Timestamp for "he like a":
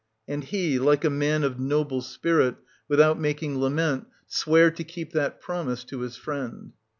0.43-1.11